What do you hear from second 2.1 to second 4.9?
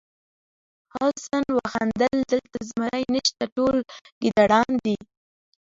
دلته زمری نشته ټول ګیدړان